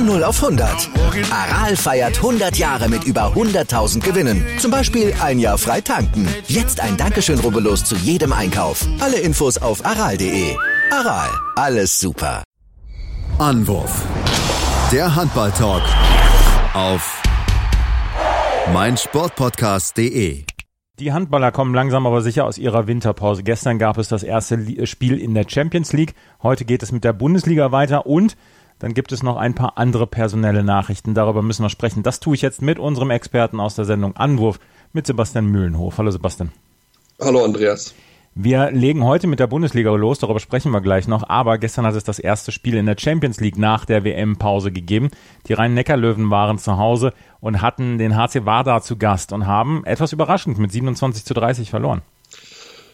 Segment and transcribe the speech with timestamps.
[0.00, 0.88] Von 0 auf 100.
[1.30, 4.42] Aral feiert 100 Jahre mit über 100.000 Gewinnen.
[4.56, 6.26] Zum Beispiel ein Jahr frei tanken.
[6.46, 8.86] Jetzt ein Dankeschön, rubbellos zu jedem Einkauf.
[9.00, 10.56] Alle Infos auf aral.de.
[10.90, 12.42] Aral, alles super.
[13.38, 14.02] Anwurf.
[14.90, 15.82] Der Handball-Talk
[16.72, 17.22] auf
[18.72, 20.44] meinsportpodcast.de.
[20.98, 23.42] Die Handballer kommen langsam aber sicher aus ihrer Winterpause.
[23.42, 26.14] Gestern gab es das erste Spiel in der Champions League.
[26.42, 28.36] Heute geht es mit der Bundesliga weiter und
[28.80, 31.14] dann gibt es noch ein paar andere personelle Nachrichten.
[31.14, 32.02] Darüber müssen wir sprechen.
[32.02, 34.58] Das tue ich jetzt mit unserem Experten aus der Sendung Anwurf,
[34.92, 35.98] mit Sebastian Mühlenhof.
[35.98, 36.50] Hallo Sebastian.
[37.20, 37.94] Hallo Andreas.
[38.34, 41.28] Wir legen heute mit der Bundesliga los, darüber sprechen wir gleich noch.
[41.28, 45.10] Aber gestern hat es das erste Spiel in der Champions League nach der WM-Pause gegeben.
[45.46, 50.12] Die Rhein-Neckar-Löwen waren zu Hause und hatten den HC Wada zu Gast und haben etwas
[50.12, 52.02] überraschend mit 27 zu 30 verloren.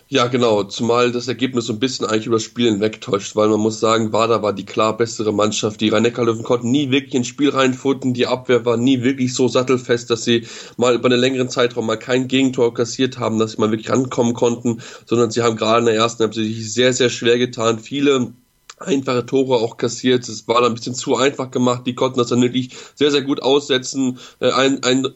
[0.08, 3.58] Ja, genau, zumal das Ergebnis so ein bisschen eigentlich über das Spiel hinwegtäuscht, weil man
[3.58, 5.80] muss sagen, Wada war die klar bessere Mannschaft.
[5.80, 9.48] Die rhein löwen konnten nie wirklich ins Spiel reinfunden, die Abwehr war nie wirklich so
[9.48, 13.60] sattelfest, dass sie mal über einen längeren Zeitraum mal kein Gegentor kassiert haben, dass sie
[13.60, 17.38] mal wirklich rankommen konnten, sondern sie haben gerade in der ersten Halbzeit sehr, sehr schwer
[17.38, 17.80] getan.
[17.80, 18.32] Viele
[18.78, 20.28] einfache Tore auch kassiert.
[20.28, 21.86] Es war dann ein bisschen zu einfach gemacht.
[21.86, 24.18] Die konnten das dann wirklich sehr, sehr gut aussetzen.
[24.40, 25.08] Äh, ein, ein,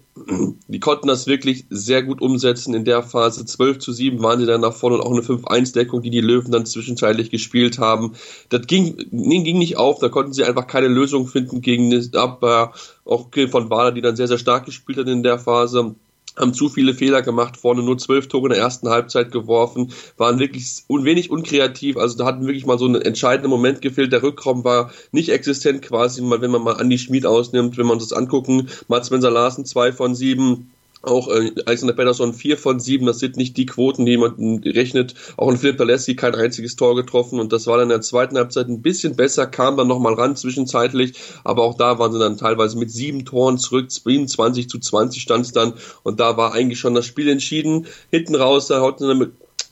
[0.69, 3.44] die konnten das wirklich sehr gut umsetzen in der Phase.
[3.44, 6.52] 12 zu 7 waren sie dann nach vorne und auch eine 5-1-Deckung, die die Löwen
[6.52, 8.14] dann zwischenzeitlich gespielt haben.
[8.48, 9.98] Das ging, ging nicht auf.
[9.98, 12.72] Da konnten sie einfach keine Lösung finden gegen das Abwehr.
[13.05, 15.95] Auch von Wahler, die dann sehr, sehr stark gespielt hat in der Phase
[16.36, 20.39] haben zu viele Fehler gemacht, vorne nur zwölf Tore in der ersten Halbzeit geworfen, waren
[20.39, 24.23] wirklich un wenig unkreativ, also da hatten wirklich mal so einen entscheidenden Moment gefehlt, der
[24.23, 28.17] Rückraum war nicht existent quasi, wenn man mal Andi Schmid ausnimmt, wenn man uns das
[28.17, 30.70] angucken, Mats Menser Larsen zwei von sieben,
[31.03, 35.15] auch äh, Alexander Pedersen 4 von 7, das sind nicht die Quoten, die man rechnet.
[35.37, 38.37] Auch ein Philipp Alessi kein einziges Tor getroffen und das war dann in der zweiten
[38.37, 42.36] Halbzeit ein bisschen besser, kam dann nochmal ran zwischenzeitlich, aber auch da waren sie dann
[42.36, 46.79] teilweise mit sieben Toren zurück, 27 zu 20 stand es dann und da war eigentlich
[46.79, 47.86] schon das Spiel entschieden.
[48.11, 49.14] Hinten raus, da hatten sie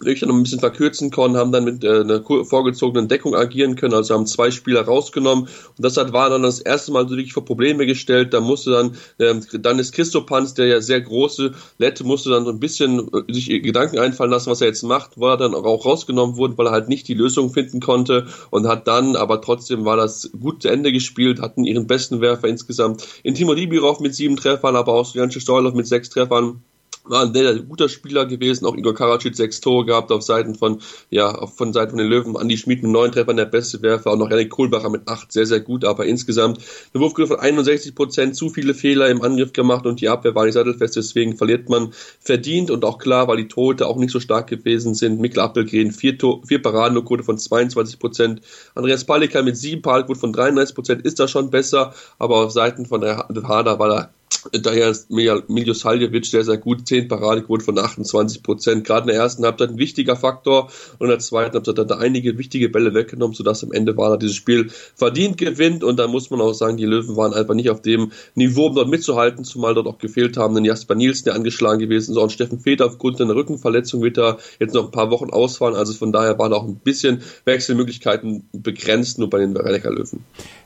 [0.00, 4.14] noch ein bisschen verkürzen können, haben dann mit äh, einer vorgezogenen Deckung agieren können, also
[4.14, 5.44] haben zwei Spieler rausgenommen.
[5.44, 8.70] Und das hat, war dann das erste Mal so wirklich vor Probleme gestellt, da musste
[8.70, 13.08] dann, äh, dann ist Christopanz, der ja sehr große Lette, musste dann so ein bisschen
[13.12, 16.56] äh, sich Gedanken einfallen lassen, was er jetzt macht, wo er dann auch rausgenommen wurde,
[16.58, 20.31] weil er halt nicht die Lösung finden konnte und hat dann, aber trotzdem war das
[20.38, 24.76] gut zu Ende gespielt, hatten ihren besten Werfer insgesamt in Timo Libirov mit sieben Treffern,
[24.76, 26.62] aber auch Janče Stoilov mit sechs Treffern
[27.10, 30.80] war ein sehr, guter Spieler gewesen, auch Igor Karacic sechs Tore gehabt auf Seiten von,
[31.10, 34.12] ja, von Seiten von den Löwen, Andi Schmid mit neun Treffern der beste Werfer.
[34.12, 36.58] Und noch Janik Kohlbacher mit acht, sehr, sehr gut, aber insgesamt
[36.92, 40.44] eine Wurfquote von 61 Prozent, zu viele Fehler im Angriff gemacht und die Abwehr war
[40.44, 44.20] nicht sattelfest, deswegen verliert man verdient und auch klar, weil die Tote auch nicht so
[44.20, 45.20] stark gewesen sind.
[45.20, 48.42] Mikkel Appelgren, vier, vier Paraden, Quote von 22 Prozent.
[48.75, 52.86] Andreas Palika mit sieben Paradenquote von 33 Prozent ist da schon besser, aber auf Seiten
[52.86, 54.10] von der Hader war da
[54.53, 56.87] Daher ist Miljo Saljevic sehr, sehr gut.
[56.87, 58.84] 10 Paradequote von 28 Prozent.
[58.84, 60.71] Gerade in der ersten Halbzeit ein wichtiger Faktor.
[60.99, 64.12] Und in der zweiten Halbzeit hat er einige wichtige Bälle weggenommen, sodass am Ende war
[64.12, 65.84] er dieses Spiel verdient gewinnt.
[65.84, 68.75] Und da muss man auch sagen, die Löwen waren einfach nicht auf dem Niveau, um
[68.75, 70.55] dort mitzuhalten, zumal dort auch gefehlt haben.
[70.55, 74.38] Denn Jasper Nielsen, der angeschlagen gewesen ist, und Steffen Feter aufgrund einer Rückenverletzung wird er
[74.59, 75.76] jetzt noch ein paar Wochen ausfallen.
[75.76, 80.25] Also von daher waren auch ein bisschen Wechselmöglichkeiten begrenzt, nur bei den Rhein-Neckar Löwen.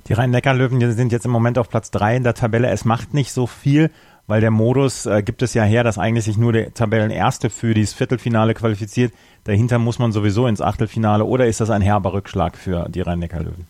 [0.09, 2.69] Die Rhein-Neckar-Löwen sind jetzt im Moment auf Platz drei in der Tabelle.
[2.69, 3.62] Es macht nicht so viel,
[4.27, 7.75] weil der Modus äh, gibt es ja her, dass eigentlich sich nur der Tabellenerste für
[7.75, 9.13] dieses Viertelfinale qualifiziert.
[9.45, 13.67] Dahinter muss man sowieso ins Achtelfinale oder ist das ein herber Rückschlag für die Rhein-Neckar-Löwen?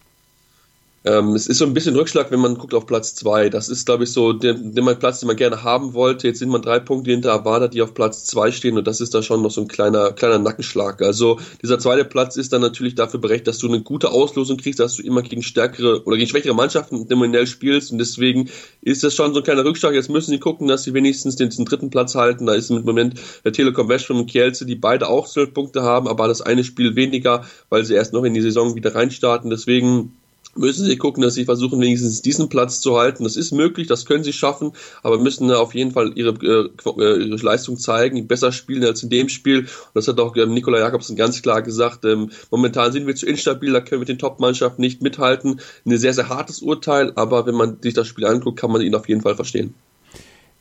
[1.05, 3.49] Ähm, es ist so ein bisschen Rückschlag, wenn man guckt auf Platz zwei.
[3.49, 6.29] Das ist, glaube ich, so der, der Platz, den man gerne haben wollte.
[6.29, 9.13] Jetzt sind man drei Punkte hinter Avada, die auf Platz zwei stehen und das ist
[9.13, 11.03] da schon noch so ein kleiner, kleiner Nackenschlag.
[11.03, 14.79] Also dieser zweite Platz ist dann natürlich dafür berechtigt, dass du eine gute Auslosung kriegst,
[14.79, 18.49] dass du immer gegen stärkere oder gegen schwächere Mannschaften nominell spielst und deswegen
[18.81, 19.95] ist das schon so ein kleiner Rückschlag.
[19.95, 22.47] Jetzt müssen sie gucken, dass sie wenigstens den, den dritten Platz halten.
[22.47, 23.15] Da ist im Moment
[23.45, 26.95] der Telekom Westrum und Kielce, die beide auch zwölf Punkte haben, aber das eine Spiel
[26.95, 29.51] weniger, weil sie erst noch in die Saison wieder reinstarten.
[29.51, 30.13] Deswegen
[30.55, 33.25] müssen sie gucken, dass sie versuchen, wenigstens diesen Platz zu halten.
[33.25, 34.73] Das ist möglich, das können sie schaffen,
[35.03, 39.29] aber müssen auf jeden Fall ihre, äh, ihre Leistung zeigen, besser spielen als in dem
[39.29, 39.61] Spiel.
[39.61, 42.05] Und das hat auch ähm, Nikola Jakobsen ganz klar gesagt.
[42.05, 45.61] Ähm, momentan sind wir zu instabil, da können wir mit den Top-Mannschaften nicht mithalten.
[45.87, 48.95] Ein sehr, sehr hartes Urteil, aber wenn man sich das Spiel anguckt, kann man ihn
[48.95, 49.75] auf jeden Fall verstehen.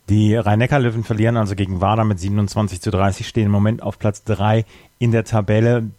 [0.10, 4.24] Die Rhein-Neckar-Löwen verlieren also gegen Wader mit 27 zu 30, stehen im Moment auf Platz
[4.24, 4.66] 3
[5.00, 5.90] in der Tabelle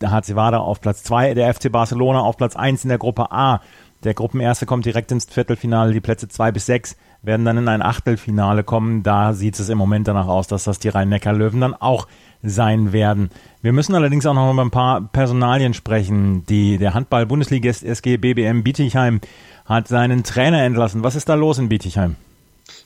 [0.00, 3.32] der HC Wada auf Platz 2, der FC Barcelona auf Platz 1 in der Gruppe
[3.32, 3.60] A.
[4.04, 7.82] Der Gruppenerste kommt direkt ins Viertelfinale, die Plätze 2 bis 6 werden dann in ein
[7.82, 9.02] Achtelfinale kommen.
[9.02, 12.06] Da sieht es im Moment danach aus, dass das die Rhein-Neckar-Löwen dann auch
[12.42, 13.30] sein werden.
[13.62, 16.44] Wir müssen allerdings auch noch über ein paar Personalien sprechen.
[16.46, 19.20] Die, der Handball-Bundesligist SG BBM Bietigheim
[19.64, 21.02] hat seinen Trainer entlassen.
[21.02, 22.16] Was ist da los in Bietigheim?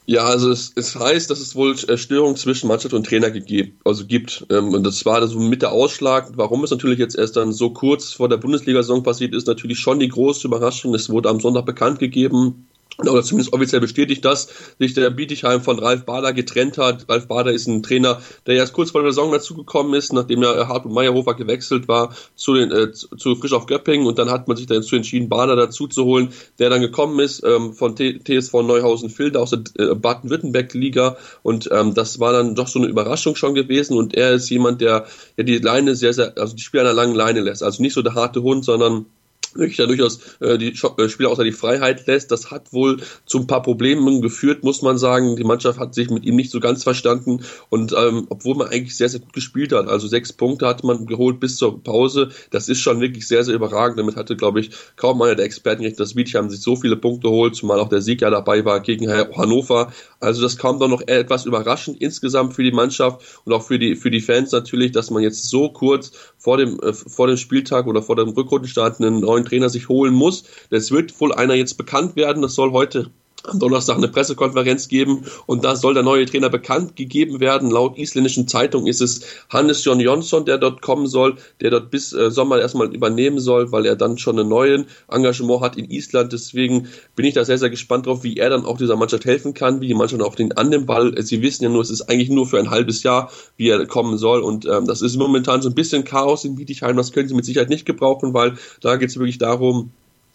[0.07, 3.79] Ja, also es, es heißt, dass es wohl äh, Störungen zwischen Mannschaft und Trainer gegeben,
[3.85, 4.45] also gibt.
[4.51, 6.33] Ähm, und das war so mit der Ausschlag.
[6.35, 10.01] Warum es natürlich jetzt erst dann so kurz vor der Bundesliga-Saison passiert ist, natürlich schon
[10.01, 10.95] die große Überraschung.
[10.95, 12.69] Es wurde am Sonntag bekannt gegeben,
[13.09, 14.49] oder zumindest offiziell bestätigt, dass
[14.79, 17.09] sich der Bietigheim von Ralf Bader getrennt hat.
[17.09, 20.69] Ralf Bader ist ein Trainer, der erst kurz vor der Saison dazugekommen ist, nachdem ja
[20.69, 24.57] Hartmut Meyerhofer gewechselt war zu, den, äh, zu Frisch auf Göppingen und dann hat man
[24.57, 28.63] sich dazu entschieden, Bader dazu zu holen, der dann gekommen ist ähm, von T TSV
[28.63, 33.55] Neuhausen-Filde aus der äh, Baden-Württemberg-Liga und ähm, das war dann doch so eine Überraschung schon
[33.55, 35.07] gewesen und er ist jemand, der
[35.37, 37.63] ja die Leine sehr, sehr, also die Spieler einer langen Leine lässt.
[37.63, 39.07] Also nicht so der harte Hund, sondern
[39.55, 42.31] da durchaus äh, die äh, Spieler außer die Freiheit lässt.
[42.31, 45.37] Das hat wohl zu ein paar Problemen geführt, muss man sagen.
[45.37, 48.97] Die Mannschaft hat sich mit ihm nicht so ganz verstanden und ähm, obwohl man eigentlich
[48.97, 52.69] sehr, sehr gut gespielt hat, also sechs Punkte hat man geholt bis zur Pause, das
[52.69, 53.99] ist schon wirklich sehr, sehr überragend.
[53.99, 57.29] Damit hatte, glaube ich, kaum einer der Experten recht, dass Wiedheim sich so viele Punkte
[57.29, 59.93] holt, zumal auch der Sieg ja dabei war gegen Hannover.
[60.21, 63.97] Also das kam dann noch etwas überraschend insgesamt für die Mannschaft und auch für die,
[63.97, 67.87] für die Fans natürlich, dass man jetzt so kurz vor dem, äh, vor dem Spieltag
[67.87, 70.45] oder vor dem Rückrundenstart einen neuen Trainer sich holen muss.
[70.71, 72.43] Es wird wohl einer jetzt bekannt werden.
[72.43, 73.11] Das soll heute
[73.45, 77.71] am Donnerstag eine Pressekonferenz geben und da soll der neue Trainer bekannt gegeben werden.
[77.71, 82.13] Laut isländischen Zeitung ist es Hannes John Jonsson, der dort kommen soll, der dort bis
[82.13, 86.33] äh, Sommer erstmal übernehmen soll, weil er dann schon ein neues Engagement hat in Island.
[86.33, 89.55] Deswegen bin ich da sehr, sehr gespannt drauf, wie er dann auch dieser Mannschaft helfen
[89.55, 92.03] kann, wie die Mannschaft auch den annimmt, weil äh, sie wissen ja nur, es ist
[92.03, 95.63] eigentlich nur für ein halbes Jahr, wie er kommen soll und ähm, das ist momentan
[95.63, 96.97] so ein bisschen Chaos in Bietigheim.
[96.97, 99.93] Das können sie mit Sicherheit nicht gebrauchen, weil da geht es wirklich darum,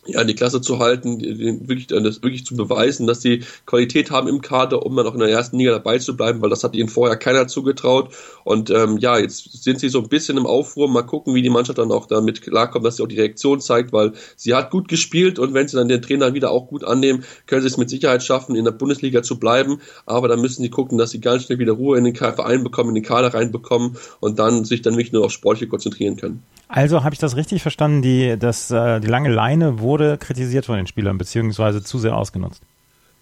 [0.08, 1.20] ja, die Klasse zu halten,
[1.68, 5.20] wirklich, das wirklich zu beweisen, dass sie Qualität haben im Kader, um dann auch in
[5.20, 8.14] der ersten Liga dabei zu bleiben, weil das hat ihnen vorher keiner zugetraut.
[8.44, 10.88] Und ähm, ja, jetzt sind sie so ein bisschen im Aufruhr.
[10.88, 13.94] Mal gucken, wie die Mannschaft dann auch damit klarkommt, dass sie auch die Reaktion zeigt,
[13.94, 17.24] weil sie hat gut gespielt und wenn sie dann den Trainer wieder auch gut annehmen,
[17.48, 19.82] können sie es mit Sicherheit schaffen, in der Bundesliga zu bleiben.
[20.06, 22.90] Aber dann müssen sie gucken, dass sie ganz schnell wieder Ruhe in den Verein bekommen,
[22.90, 26.44] in den Kader reinbekommen und dann sich dann nicht nur auf Sportliche konzentrieren können.
[26.68, 30.78] Also habe ich das richtig verstanden, die, das, äh, die lange Leine wurde kritisiert von
[30.78, 32.64] den Spielern, beziehungsweise zu sehr ausgenutzt.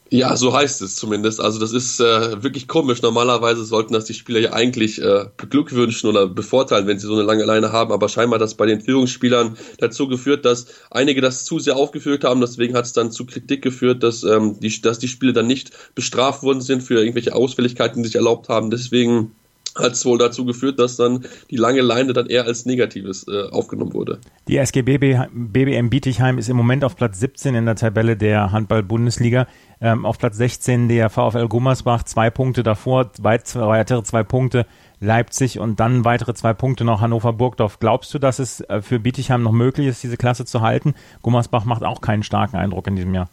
[0.10, 1.42] Ja, so heißt es zumindest.
[1.42, 3.02] Also das ist äh, wirklich komisch.
[3.02, 7.24] Normalerweise sollten das die Spieler ja eigentlich äh, beglückwünschen oder bevorteilen, wenn sie so eine
[7.24, 7.92] lange Leine haben.
[7.92, 12.26] Aber scheinbar hat das bei den Führungsspielern dazu geführt, dass einige das zu sehr aufgeführt
[12.26, 12.42] haben.
[12.42, 15.72] Deswegen hat es dann zu Kritik geführt, dass, ähm, die, dass die Spieler dann nicht
[15.96, 18.70] bestraft worden sind für irgendwelche Ausfälligkeiten, die sich erlaubt haben.
[18.70, 19.32] Deswegen
[19.76, 23.50] hat es wohl dazu geführt, dass dann die lange Leine dann eher als Negatives äh,
[23.50, 24.20] aufgenommen wurde.
[24.48, 29.48] Die SG BBM Bietigheim ist im Moment auf Platz 17 in der Tabelle der Handball-Bundesliga.
[29.82, 34.66] Ähm, auf Platz 16 der VfL Gummersbach, zwei Punkte davor, weitere zwei Punkte
[35.00, 37.80] Leipzig und dann weitere zwei Punkte noch Hannover-Burgdorf.
[37.80, 40.94] Glaubst du, dass es äh, für Bietigheim noch möglich ist, diese Klasse zu halten?
[41.22, 43.30] Gummersbach macht auch keinen starken Eindruck in diesem Jahr.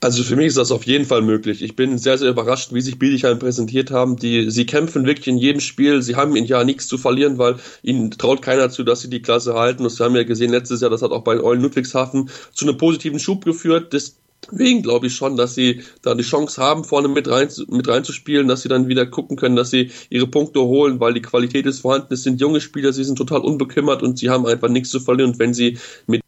[0.00, 1.60] Also für mich ist das auf jeden Fall möglich.
[1.60, 4.16] Ich bin sehr, sehr überrascht, wie sich Bietigheim präsentiert haben.
[4.16, 6.02] Die, sie kämpfen wirklich in jedem Spiel.
[6.02, 9.22] Sie haben in Jahr nichts zu verlieren, weil ihnen traut keiner zu, dass sie die
[9.22, 9.82] Klasse halten.
[9.82, 10.90] Das haben wir ja gesehen letztes Jahr.
[10.90, 13.92] Das hat auch bei Eulen Ludwigshafen zu einem positiven Schub geführt.
[13.92, 18.46] Deswegen glaube ich schon, dass sie da die Chance haben, vorne mit rein, mit reinzuspielen,
[18.46, 21.80] dass sie dann wieder gucken können, dass sie ihre Punkte holen, weil die Qualität ist
[21.80, 22.14] vorhanden.
[22.14, 25.32] Es sind junge Spieler, sie sind total unbekümmert und sie haben einfach nichts zu verlieren.
[25.32, 25.76] Und wenn sie
[26.06, 26.22] mit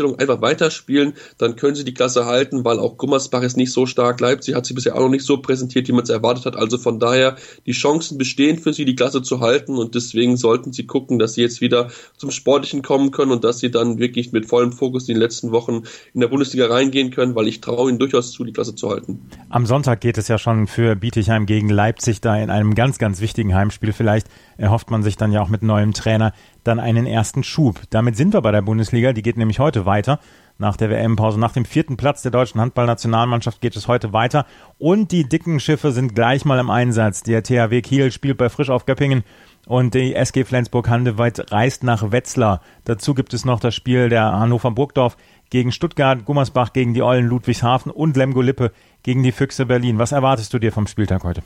[0.00, 4.20] einfach weiterspielen, dann können sie die Klasse halten, weil auch Gummersbach ist nicht so stark.
[4.20, 6.56] Leipzig hat sie bisher auch noch nicht so präsentiert, wie man es erwartet hat.
[6.56, 10.72] Also von daher, die Chancen bestehen für sie, die Klasse zu halten und deswegen sollten
[10.72, 14.32] sie gucken, dass sie jetzt wieder zum Sportlichen kommen können und dass sie dann wirklich
[14.32, 15.82] mit vollem Fokus in den letzten Wochen
[16.14, 19.28] in der Bundesliga reingehen können, weil ich traue ihnen durchaus zu, die Klasse zu halten.
[19.50, 23.20] Am Sonntag geht es ja schon für Bietigheim gegen Leipzig da in einem ganz, ganz
[23.20, 23.92] wichtigen Heimspiel.
[23.92, 26.32] Vielleicht erhofft man sich dann ja auch mit neuem Trainer
[26.64, 27.80] dann einen ersten Schub.
[27.90, 30.18] Damit sind wir bei der Bundesliga, die geht nämlich heute weiter.
[30.58, 34.46] Nach der WM-Pause, nach dem vierten Platz der deutschen Handballnationalmannschaft geht es heute weiter.
[34.78, 37.22] Und die dicken Schiffe sind gleich mal im Einsatz.
[37.22, 39.24] Der THW Kiel spielt bei Frisch auf Göppingen
[39.66, 42.60] und die SG Flensburg-Handewitt reist nach Wetzlar.
[42.84, 45.16] Dazu gibt es noch das Spiel der Hannover Burgdorf
[45.50, 49.98] gegen Stuttgart, Gummersbach gegen die Eulen Ludwigshafen und Lemgo Lippe gegen die Füchse Berlin.
[49.98, 51.42] Was erwartest du dir vom Spieltag heute?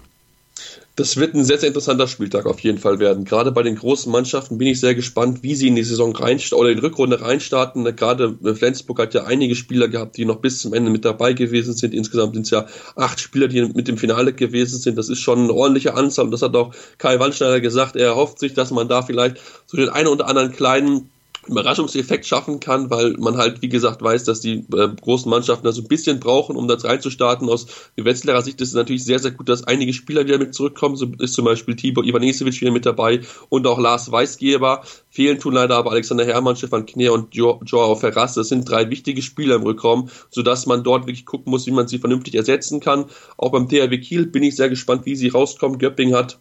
[0.96, 3.26] Das wird ein sehr, sehr interessanter Spieltag auf jeden Fall werden.
[3.26, 6.58] Gerade bei den großen Mannschaften bin ich sehr gespannt, wie sie in die Saison reinstarten
[6.58, 7.84] oder in die Rückrunde reinstarten.
[7.94, 11.74] Gerade Flensburg hat ja einige Spieler gehabt, die noch bis zum Ende mit dabei gewesen
[11.74, 11.92] sind.
[11.92, 14.96] Insgesamt sind es ja acht Spieler, die mit dem Finale gewesen sind.
[14.96, 16.24] Das ist schon eine ordentliche Anzahl.
[16.24, 17.96] Und das hat auch Kai Wandschneider gesagt.
[17.96, 21.10] Er hofft sich, dass man da vielleicht so den einen oder anderen kleinen
[21.48, 25.72] Überraschungseffekt schaffen kann, weil man halt, wie gesagt, weiß, dass die äh, großen Mannschaften da
[25.72, 27.48] so ein bisschen brauchen, um das reinzustarten.
[27.48, 30.96] Aus Wetzlarer Sicht ist es natürlich sehr, sehr gut, dass einige Spieler wieder mit zurückkommen.
[30.96, 34.82] So ist zum Beispiel Tibor Ivanisevic wieder mit dabei und auch Lars Weisgeber.
[35.08, 38.34] Fehlen tun leider aber Alexander Herrmann, Stefan Kner und jo Joao Ferraz.
[38.34, 41.88] Das sind drei wichtige Spieler im Rückraum, sodass man dort wirklich gucken muss, wie man
[41.88, 43.06] sie vernünftig ersetzen kann.
[43.36, 45.78] Auch beim THW Kiel bin ich sehr gespannt, wie sie rauskommen.
[45.78, 46.38] Göpping hat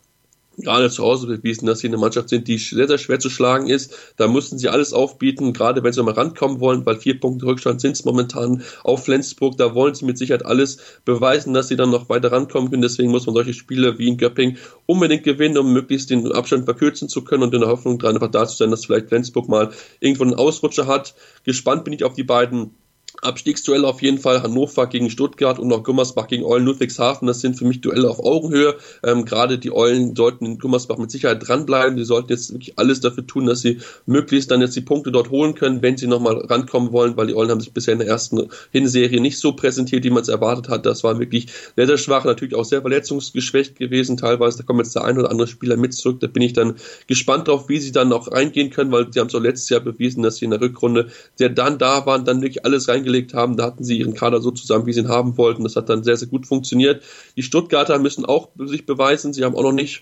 [0.57, 3.67] gerade zu Hause bewiesen, dass sie eine Mannschaft sind, die sehr, sehr schwer zu schlagen
[3.67, 3.95] ist.
[4.17, 7.81] Da mussten sie alles aufbieten, gerade wenn sie mal rankommen wollen, weil vier Punkte Rückstand
[7.81, 9.57] sind es momentan auf Flensburg.
[9.57, 12.81] Da wollen sie mit Sicherheit alles beweisen, dass sie dann noch weiter rankommen können.
[12.81, 17.09] Deswegen muss man solche Spiele wie in Göpping unbedingt gewinnen, um möglichst den Abstand verkürzen
[17.09, 19.71] zu können und in der Hoffnung dran einfach da zu sein, dass vielleicht Flensburg mal
[19.99, 21.15] irgendwo einen Ausrutscher hat.
[21.43, 22.71] Gespannt bin ich auf die beiden
[23.21, 27.27] Abstiegsduell auf jeden Fall Hannover gegen Stuttgart und noch Gummersbach gegen Eulen Ludwigshafen.
[27.27, 28.75] Das sind für mich Duelle auf Augenhöhe.
[29.03, 31.97] Ähm, Gerade die Eulen sollten in Gummersbach mit Sicherheit dranbleiben.
[31.97, 35.29] Sie sollten jetzt wirklich alles dafür tun, dass sie möglichst dann jetzt die Punkte dort
[35.29, 38.07] holen können, wenn sie nochmal rankommen wollen, weil die Eulen haben sich bisher in der
[38.07, 40.85] ersten Hinserie nicht so präsentiert, wie man es erwartet hat.
[40.85, 44.57] Das war wirklich sehr, sehr schwach, natürlich auch sehr verletzungsgeschwächt gewesen teilweise.
[44.57, 46.19] Da kommen jetzt der ein oder andere Spieler mit zurück.
[46.19, 46.75] Da bin ich dann
[47.07, 49.81] gespannt drauf, wie sie dann noch reingehen können, weil sie haben es auch letztes Jahr
[49.81, 53.55] bewiesen, dass sie in der Rückrunde sehr dann da waren, dann wirklich alles reingelegt haben.
[53.57, 55.63] Da hatten sie ihren Kader so zusammen, wie sie ihn haben wollten.
[55.63, 57.03] Das hat dann sehr, sehr gut funktioniert.
[57.37, 59.33] Die Stuttgarter müssen auch sich beweisen.
[59.33, 60.01] Sie haben auch noch nicht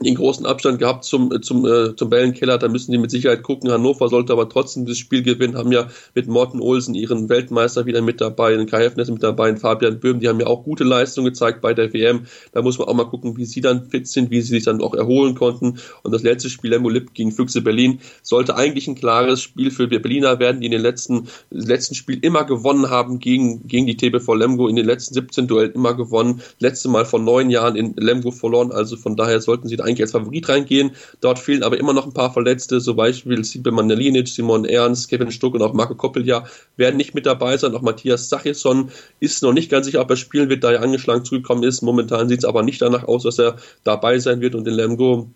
[0.00, 2.58] den großen Abstand gehabt zum, äh, zum, äh, zum Bellenkeller.
[2.58, 3.70] Da müssen die mit Sicherheit gucken.
[3.70, 8.00] Hannover sollte aber trotzdem das Spiel gewinnen, haben ja mit Morten Olsen ihren Weltmeister wieder
[8.00, 10.62] mit dabei, den Kai Heffner ist mit dabei, den Fabian Böhm, die haben ja auch
[10.62, 12.26] gute Leistungen gezeigt bei der WM.
[12.52, 14.80] Da muss man auch mal gucken, wie sie dann fit sind, wie sie sich dann
[14.80, 15.78] auch erholen konnten.
[16.02, 19.90] Und das letzte Spiel, Lemmo Lipp gegen Füchse Berlin, sollte eigentlich ein klares Spiel für
[19.90, 23.96] wir Berliner werden, die in den letzten, letzten Spiel immer gewonnen haben gegen, gegen die
[23.96, 26.40] TBV Lemgo, in den letzten 17 Duellen immer gewonnen.
[26.60, 30.02] Letzte Mal vor neun Jahren in Lemgo verloren, also von daher sollten sie da eigentlich
[30.02, 30.92] als Favorit reingehen.
[31.20, 35.32] Dort fehlen aber immer noch ein paar Verletzte, so Beispiel Sipe Mandelinic, Simon Ernst, Kevin
[35.32, 36.44] Stuck und auch Marco Koppelja
[36.76, 37.74] werden nicht mit dabei sein.
[37.74, 38.90] Auch Matthias Sachisson
[39.20, 41.82] ist noch nicht ganz sicher, ob er spielen wird, da er angeschlagen zurückgekommen ist.
[41.82, 45.28] Momentan sieht es aber nicht danach aus, dass er dabei sein wird und in Lemgo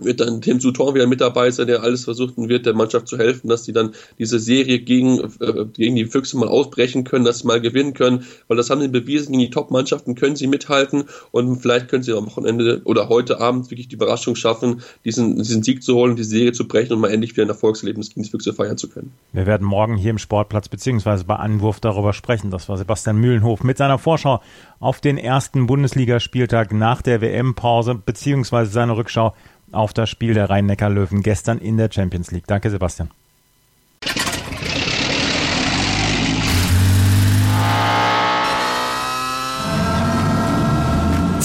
[0.00, 3.18] wird dann Tim Souton wieder mit dabei sein, der alles versuchen wird, der Mannschaft zu
[3.18, 7.40] helfen, dass sie dann diese Serie gegen, äh, gegen die Füchse mal ausbrechen können, dass
[7.40, 11.04] sie mal gewinnen können, weil das haben sie bewiesen, gegen die Top-Mannschaften können sie mithalten
[11.30, 15.62] und vielleicht können sie am Wochenende oder heute Abend wirklich die Überraschung schaffen, diesen, diesen
[15.62, 18.30] Sieg zu holen, die Serie zu brechen und mal endlich wieder ein Erfolgserlebnis gegen die
[18.30, 19.12] Füchse feiern zu können.
[19.32, 22.50] Wir werden morgen hier im Sportplatz beziehungsweise bei Anwurf darüber sprechen.
[22.50, 24.40] Das war Sebastian Mühlenhof mit seiner Vorschau
[24.80, 29.34] auf den ersten Bundesligaspieltag nach der WM-Pause beziehungsweise seine Rückschau
[29.72, 32.46] auf das Spiel der Rhein-Neckar-Löwen gestern in der Champions League.
[32.46, 33.10] Danke, Sebastian.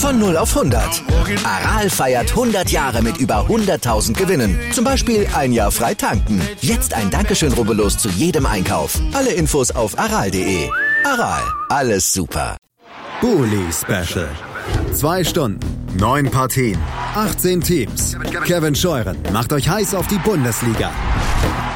[0.06, 1.04] Von 0 auf 100.
[1.44, 4.56] Aral feiert 100 Jahre mit über 100.000 Gewinnen.
[4.72, 6.40] Zum Beispiel ein Jahr frei tanken.
[6.62, 9.00] Jetzt ein Dankeschön, rubbellos zu jedem Einkauf.
[9.14, 10.70] Alle Infos auf aral.de.
[11.04, 12.56] Aral, alles super.
[13.20, 14.30] Bully Special.
[14.96, 15.60] Zwei Stunden,
[16.00, 16.80] neun Partien,
[17.16, 18.18] 18 Teams.
[18.46, 20.90] Kevin Scheuren macht euch heiß auf die Bundesliga.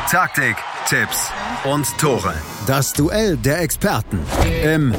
[0.09, 0.55] Taktik,
[0.87, 1.29] Tipps
[1.65, 2.33] und Tore.
[2.65, 4.19] Das Duell der Experten
[4.63, 4.95] im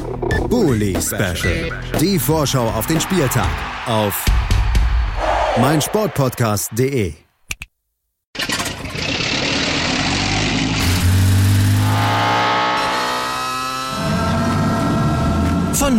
[0.51, 1.71] Bully Special.
[1.99, 3.49] Die Vorschau auf den Spieltag
[3.87, 4.23] auf
[5.59, 7.15] meinsportpodcast.de.